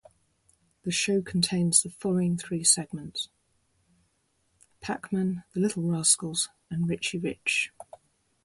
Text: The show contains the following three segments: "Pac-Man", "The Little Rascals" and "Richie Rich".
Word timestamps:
The 0.81 0.89
show 0.89 1.21
contains 1.21 1.83
the 1.83 1.91
following 1.91 2.35
three 2.35 2.63
segments: 2.63 3.29
"Pac-Man", 4.79 5.43
"The 5.53 5.59
Little 5.59 5.83
Rascals" 5.83 6.49
and 6.71 6.89
"Richie 6.89 7.19
Rich". 7.19 7.71